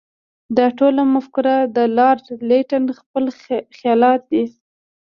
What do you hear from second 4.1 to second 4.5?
دي.